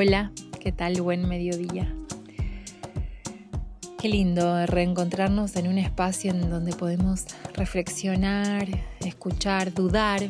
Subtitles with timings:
[0.00, 0.30] Hola,
[0.60, 1.02] ¿qué tal?
[1.02, 1.92] Buen mediodía.
[4.00, 7.24] Qué lindo reencontrarnos en un espacio en donde podemos
[7.54, 8.68] reflexionar,
[9.00, 10.22] escuchar, dudar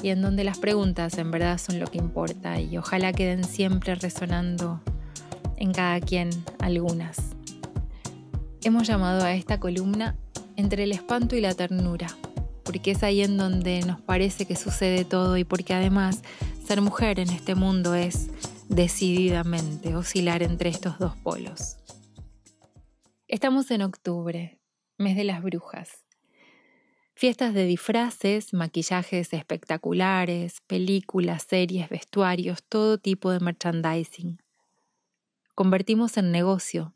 [0.00, 3.96] y en donde las preguntas en verdad son lo que importa y ojalá queden siempre
[3.96, 4.80] resonando
[5.56, 7.18] en cada quien algunas.
[8.62, 10.14] Hemos llamado a esta columna
[10.54, 12.06] Entre el espanto y la ternura,
[12.62, 16.22] porque es ahí en donde nos parece que sucede todo y porque además
[16.64, 18.28] ser mujer en este mundo es
[18.72, 21.76] decididamente oscilar entre estos dos polos.
[23.28, 24.58] Estamos en octubre,
[24.96, 26.04] mes de las brujas.
[27.14, 34.40] Fiestas de disfraces, maquillajes espectaculares, películas, series, vestuarios, todo tipo de merchandising.
[35.54, 36.94] Convertimos en negocio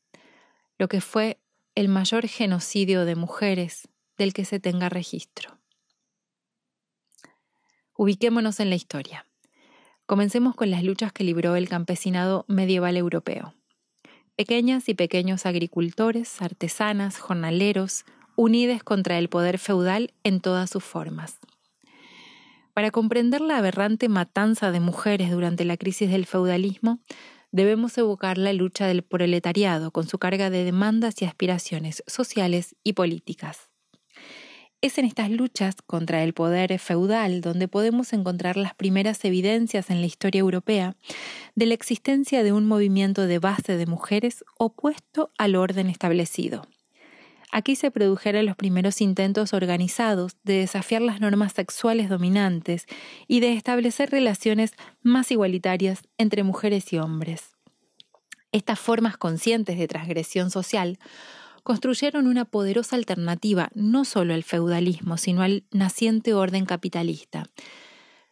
[0.78, 1.38] lo que fue
[1.74, 5.58] el mayor genocidio de mujeres del que se tenga registro.
[7.94, 9.25] Ubiquémonos en la historia.
[10.06, 13.54] Comencemos con las luchas que libró el campesinado medieval europeo.
[14.36, 18.04] Pequeñas y pequeños agricultores, artesanas, jornaleros,
[18.36, 21.40] unidos contra el poder feudal en todas sus formas.
[22.72, 27.00] Para comprender la aberrante matanza de mujeres durante la crisis del feudalismo,
[27.50, 32.92] debemos evocar la lucha del proletariado con su carga de demandas y aspiraciones sociales y
[32.92, 33.70] políticas.
[34.86, 40.00] Es en estas luchas contra el poder feudal donde podemos encontrar las primeras evidencias en
[40.00, 40.94] la historia europea
[41.56, 46.68] de la existencia de un movimiento de base de mujeres opuesto al orden establecido.
[47.50, 52.86] Aquí se produjeron los primeros intentos organizados de desafiar las normas sexuales dominantes
[53.26, 54.70] y de establecer relaciones
[55.02, 57.56] más igualitarias entre mujeres y hombres.
[58.52, 61.00] Estas formas conscientes de transgresión social
[61.66, 67.50] construyeron una poderosa alternativa no solo al feudalismo, sino al naciente orden capitalista.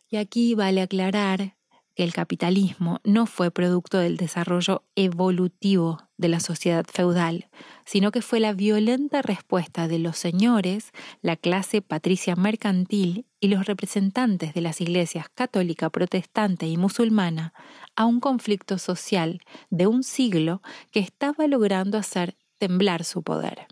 [0.08, 1.56] Y aquí vale aclarar
[1.96, 7.48] que el capitalismo no fue producto del desarrollo evolutivo de la sociedad feudal,
[7.84, 13.66] sino que fue la violenta respuesta de los señores, la clase patricia mercantil y los
[13.66, 17.52] representantes de las iglesias católica, protestante y musulmana
[17.96, 23.66] a un conflicto social de un siglo que estaba logrando hacer temblar su poder.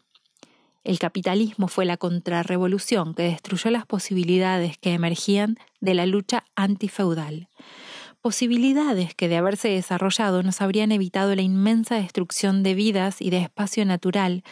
[0.84, 7.48] El capitalismo fue la contrarrevolución que destruyó las posibilidades que emergían de la lucha antifeudal.
[8.20, 13.38] Posibilidades que de haberse desarrollado nos habrían evitado la inmensa destrucción de vidas y de
[13.38, 14.42] espacio natural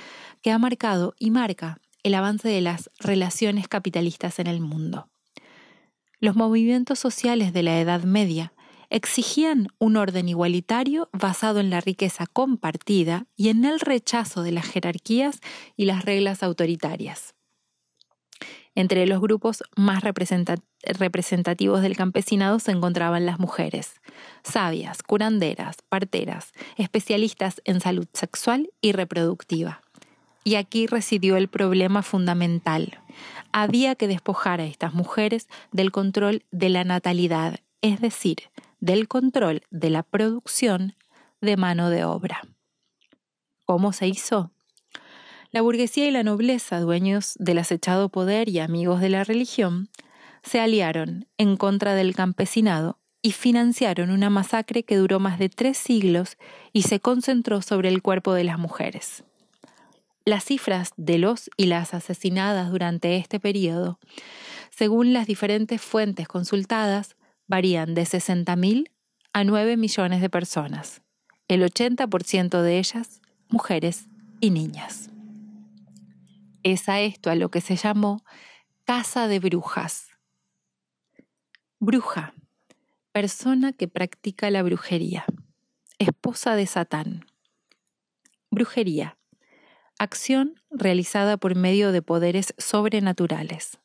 [0.42, 5.08] que ha marcado y marca el avance de las relaciones capitalistas en el mundo.
[6.18, 8.52] Los movimientos sociales de la Edad Media
[8.90, 14.66] exigían un orden igualitario basado en la riqueza compartida y en el rechazo de las
[14.66, 15.40] jerarquías
[15.76, 17.34] y las reglas autoritarias.
[18.74, 24.00] Entre los grupos más representativos del campesinado se encontraban las mujeres,
[24.42, 29.82] sabias, curanderas, parteras, especialistas en salud sexual y reproductiva.
[30.44, 33.00] Y aquí residió el problema fundamental.
[33.52, 38.38] Había que despojar a estas mujeres del control de la natalidad, es decir,
[38.80, 40.94] del control de la producción
[41.40, 42.42] de mano de obra.
[43.66, 44.50] ¿Cómo se hizo?
[45.52, 49.88] La burguesía y la nobleza, dueños del acechado poder y amigos de la religión,
[50.42, 55.76] se aliaron en contra del campesinado y financiaron una masacre que duró más de tres
[55.76, 56.38] siglos
[56.72, 59.24] y se concentró sobre el cuerpo de las mujeres.
[60.24, 63.98] Las cifras de los y las asesinadas durante este periodo,
[64.70, 67.16] según las diferentes fuentes consultadas,
[67.50, 68.92] varían de 60.000
[69.32, 71.02] a 9 millones de personas,
[71.48, 74.06] el 80% de ellas mujeres
[74.40, 75.10] y niñas.
[76.62, 78.22] Es a esto a lo que se llamó
[78.84, 80.10] casa de brujas.
[81.80, 82.34] Bruja,
[83.10, 85.24] persona que practica la brujería,
[85.98, 87.26] esposa de Satán.
[88.52, 89.18] Brujería,
[89.98, 93.80] acción realizada por medio de poderes sobrenaturales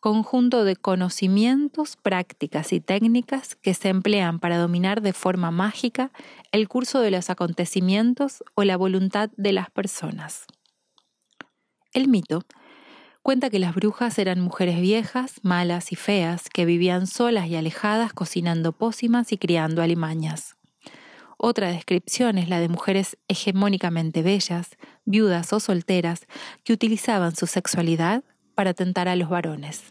[0.00, 6.10] conjunto de conocimientos, prácticas y técnicas que se emplean para dominar de forma mágica
[6.52, 10.46] el curso de los acontecimientos o la voluntad de las personas.
[11.92, 12.42] El mito
[13.22, 18.12] cuenta que las brujas eran mujeres viejas, malas y feas que vivían solas y alejadas
[18.12, 20.56] cocinando pócimas y criando alimañas.
[21.36, 24.70] Otra descripción es la de mujeres hegemónicamente bellas,
[25.04, 26.26] viudas o solteras,
[26.64, 28.24] que utilizaban su sexualidad
[28.58, 29.84] para tentar a los varones.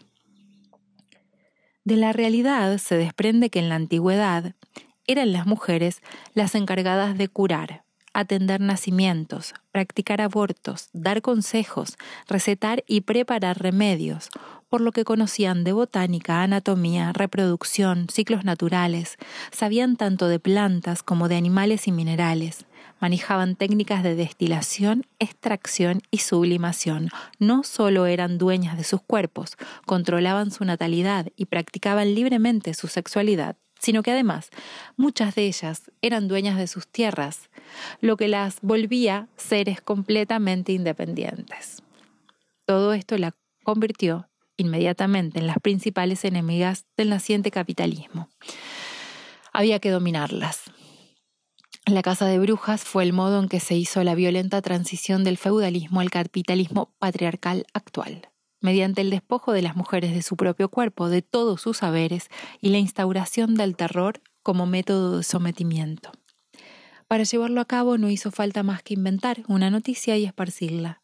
[1.84, 4.52] De la realidad se desprende que en la antigüedad
[5.06, 6.02] eran las mujeres
[6.34, 11.96] las encargadas de curar, atender nacimientos, practicar abortos, dar consejos,
[12.28, 14.28] recetar y preparar remedios,
[14.68, 19.16] por lo que conocían de botánica, anatomía, reproducción, ciclos naturales,
[19.50, 22.66] sabían tanto de plantas como de animales y minerales,
[23.00, 27.08] manejaban técnicas de destilación, extracción y sublimación.
[27.38, 29.56] No solo eran dueñas de sus cuerpos,
[29.86, 34.50] controlaban su natalidad y practicaban libremente su sexualidad, sino que además
[34.96, 37.50] muchas de ellas eran dueñas de sus tierras,
[38.00, 41.82] lo que las volvía seres completamente independientes.
[42.64, 48.28] Todo esto la convirtió inmediatamente en las principales enemigas del naciente capitalismo.
[49.52, 50.64] Había que dominarlas.
[51.88, 55.38] La Casa de Brujas fue el modo en que se hizo la violenta transición del
[55.38, 58.28] feudalismo al capitalismo patriarcal actual,
[58.60, 62.28] mediante el despojo de las mujeres de su propio cuerpo, de todos sus saberes
[62.60, 66.12] y la instauración del terror como método de sometimiento.
[67.06, 71.00] Para llevarlo a cabo no hizo falta más que inventar una noticia y esparcirla.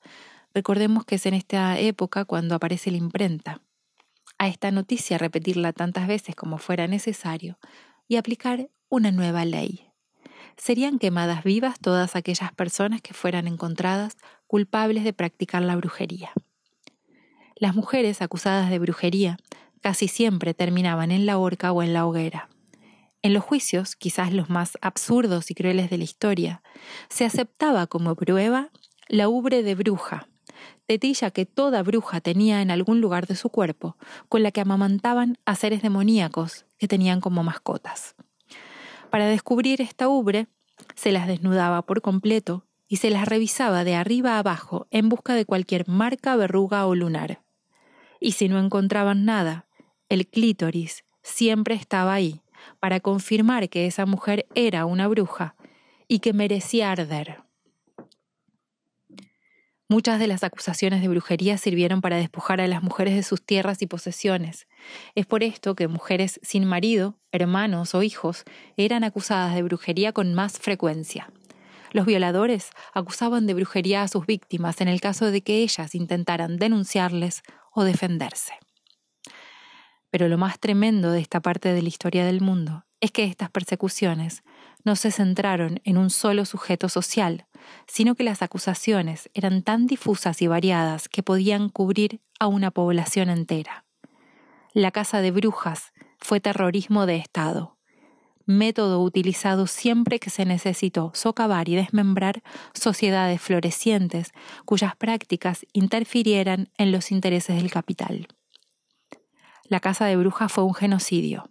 [0.52, 3.62] Recordemos que es en esta época cuando aparece la imprenta.
[4.36, 7.58] A esta noticia repetirla tantas veces como fuera necesario
[8.06, 9.93] y aplicar una nueva ley
[10.56, 14.16] serían quemadas vivas todas aquellas personas que fueran encontradas
[14.46, 16.30] culpables de practicar la brujería.
[17.56, 19.38] Las mujeres acusadas de brujería
[19.80, 22.48] casi siempre terminaban en la horca o en la hoguera.
[23.22, 26.62] En los juicios, quizás los más absurdos y crueles de la historia,
[27.08, 28.70] se aceptaba como prueba
[29.08, 30.28] la ubre de bruja,
[30.86, 33.96] tetilla que toda bruja tenía en algún lugar de su cuerpo,
[34.28, 38.14] con la que amamantaban a seres demoníacos que tenían como mascotas.
[39.14, 40.48] Para descubrir esta ubre,
[40.96, 45.44] se las desnudaba por completo y se las revisaba de arriba abajo en busca de
[45.44, 47.40] cualquier marca, verruga o lunar.
[48.18, 49.68] Y si no encontraban nada,
[50.08, 52.40] el clítoris siempre estaba ahí,
[52.80, 55.54] para confirmar que esa mujer era una bruja
[56.08, 57.44] y que merecía arder.
[59.88, 63.82] Muchas de las acusaciones de brujería sirvieron para despojar a las mujeres de sus tierras
[63.82, 64.66] y posesiones.
[65.14, 68.44] Es por esto que mujeres sin marido, hermanos o hijos
[68.78, 71.30] eran acusadas de brujería con más frecuencia.
[71.92, 76.56] Los violadores acusaban de brujería a sus víctimas en el caso de que ellas intentaran
[76.56, 78.54] denunciarles o defenderse.
[80.10, 83.50] Pero lo más tremendo de esta parte de la historia del mundo es que estas
[83.50, 84.44] persecuciones
[84.84, 87.46] no se centraron en un solo sujeto social,
[87.86, 93.30] sino que las acusaciones eran tan difusas y variadas que podían cubrir a una población
[93.30, 93.84] entera.
[94.72, 97.78] La caza de brujas fue terrorismo de Estado,
[98.46, 102.42] método utilizado siempre que se necesitó socavar y desmembrar
[102.74, 104.32] sociedades florecientes
[104.64, 108.28] cuyas prácticas interfirieran en los intereses del capital.
[109.64, 111.50] La caza de brujas fue un genocidio,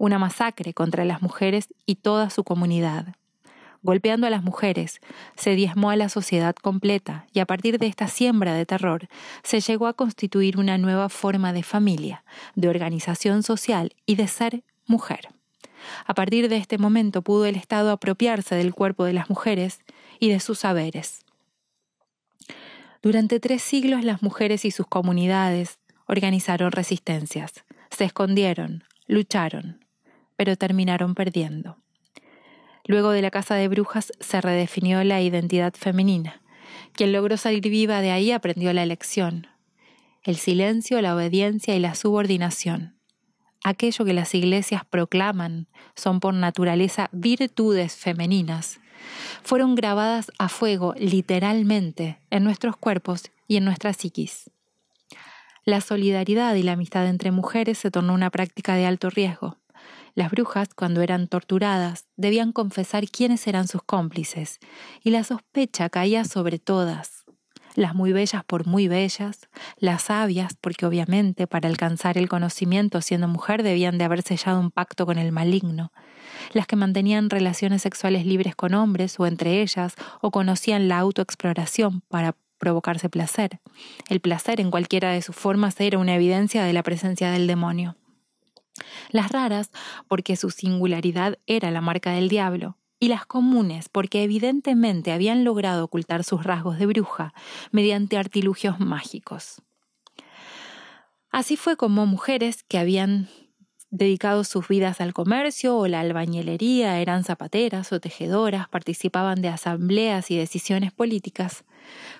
[0.00, 3.14] una masacre contra las mujeres y toda su comunidad.
[3.82, 4.98] Golpeando a las mujeres,
[5.36, 9.08] se diezmó a la sociedad completa y a partir de esta siembra de terror
[9.42, 12.24] se llegó a constituir una nueva forma de familia,
[12.54, 15.28] de organización social y de ser mujer.
[16.06, 19.80] A partir de este momento pudo el Estado apropiarse del cuerpo de las mujeres
[20.18, 21.26] y de sus saberes.
[23.02, 29.84] Durante tres siglos las mujeres y sus comunidades organizaron resistencias, se escondieron, lucharon,
[30.40, 31.76] pero terminaron perdiendo.
[32.86, 36.40] Luego de la casa de brujas se redefinió la identidad femenina.
[36.94, 39.48] Quien logró salir viva de ahí aprendió la lección.
[40.22, 42.96] El silencio, la obediencia y la subordinación.
[43.64, 48.80] Aquello que las iglesias proclaman son por naturaleza virtudes femeninas,
[49.42, 54.50] fueron grabadas a fuego literalmente en nuestros cuerpos y en nuestra psiquis.
[55.66, 59.60] La solidaridad y la amistad entre mujeres se tornó una práctica de alto riesgo.
[60.14, 64.58] Las brujas, cuando eran torturadas, debían confesar quiénes eran sus cómplices,
[65.02, 67.24] y la sospecha caía sobre todas,
[67.74, 73.28] las muy bellas por muy bellas, las sabias porque obviamente para alcanzar el conocimiento siendo
[73.28, 75.92] mujer debían de haber sellado un pacto con el maligno,
[76.52, 82.02] las que mantenían relaciones sexuales libres con hombres o entre ellas o conocían la autoexploración
[82.08, 83.60] para provocarse placer.
[84.08, 87.96] El placer en cualquiera de sus formas era una evidencia de la presencia del demonio.
[89.10, 89.70] Las raras
[90.08, 95.84] porque su singularidad era la marca del diablo, y las comunes porque evidentemente habían logrado
[95.84, 97.32] ocultar sus rasgos de bruja
[97.72, 99.62] mediante artilugios mágicos.
[101.30, 103.28] Así fue como mujeres que habían
[103.90, 110.30] dedicado sus vidas al comercio o la albañilería, eran zapateras o tejedoras, participaban de asambleas
[110.30, 111.64] y decisiones políticas,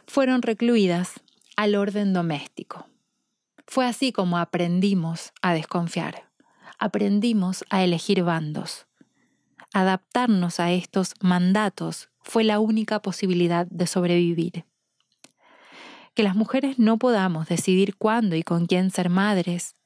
[0.06, 1.20] fueron recluidas
[1.56, 2.86] al orden doméstico.
[3.66, 6.29] Fue así como aprendimos a desconfiar
[6.80, 8.86] aprendimos a elegir bandos.
[9.72, 14.64] Adaptarnos a estos mandatos fue la única posibilidad de sobrevivir.
[16.12, 19.76] que las mujeres no podamos decidir cuándo y con quién ser madres,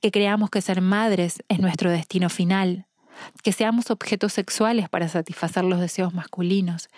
[0.00, 2.86] que creamos que ser madres es nuestro destino final,
[3.42, 6.88] que seamos objetos sexuales para satisfacer los deseos masculinos,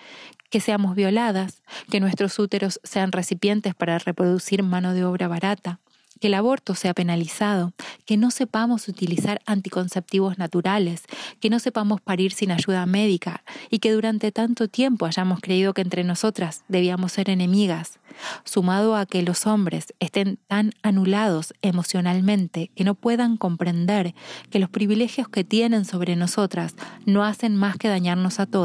[0.50, 5.80] que seamos violadas, que nuestros úteros sean recipientes para reproducir mano de obra barata,
[6.20, 7.72] que el aborto sea penalizado,
[8.04, 11.02] que no sepamos utilizar anticonceptivos naturales,
[11.40, 15.82] que no sepamos parir sin ayuda médica y que durante tanto tiempo hayamos creído que
[15.82, 17.98] entre nosotras debíamos ser enemigas,
[18.44, 24.14] sumado a que los hombres estén tan anulados emocionalmente que no puedan comprender
[24.50, 26.74] que los privilegios que tienen sobre nosotras
[27.06, 28.64] no hacen más que dañarnos a todos,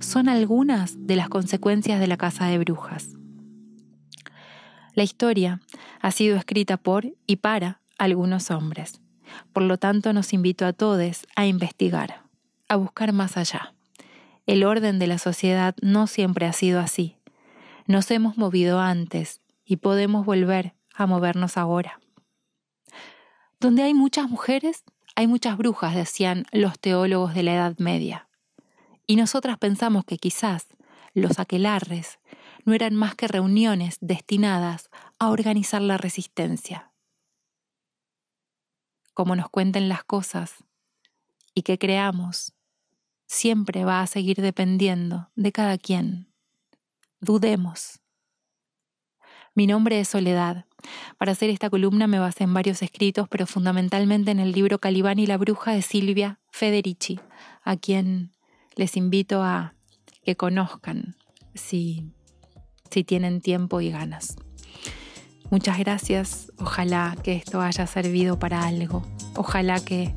[0.00, 3.23] son algunas de las consecuencias de la casa de brujas.
[4.94, 5.60] La historia
[6.00, 9.00] ha sido escrita por y para algunos hombres.
[9.52, 12.22] Por lo tanto, nos invito a todos a investigar,
[12.68, 13.74] a buscar más allá.
[14.46, 17.16] El orden de la sociedad no siempre ha sido así.
[17.86, 22.00] Nos hemos movido antes y podemos volver a movernos ahora.
[23.58, 24.84] Donde hay muchas mujeres,
[25.16, 28.28] hay muchas brujas, decían los teólogos de la Edad Media.
[29.06, 30.66] Y nosotras pensamos que quizás
[31.14, 32.18] los aquelarres
[32.64, 36.92] no eran más que reuniones destinadas a organizar la resistencia.
[39.12, 40.64] Como nos cuenten las cosas
[41.54, 42.52] y que creamos,
[43.26, 46.32] siempre va a seguir dependiendo de cada quien.
[47.20, 48.00] Dudemos.
[49.54, 50.66] Mi nombre es Soledad.
[51.16, 55.18] Para hacer esta columna me basé en varios escritos, pero fundamentalmente en el libro Calibán
[55.18, 57.20] y la bruja de Silvia Federici,
[57.62, 58.32] a quien
[58.74, 59.74] les invito a
[60.24, 61.16] que conozcan
[61.54, 62.12] si
[62.94, 64.36] si tienen tiempo y ganas.
[65.50, 69.02] Muchas gracias, ojalá que esto haya servido para algo,
[69.34, 70.14] ojalá que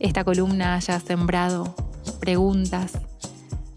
[0.00, 1.74] esta columna haya sembrado
[2.18, 2.98] preguntas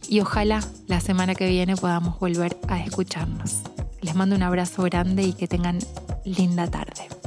[0.09, 3.61] y ojalá la semana que viene podamos volver a escucharnos.
[4.01, 5.77] Les mando un abrazo grande y que tengan
[6.25, 7.20] linda tarde.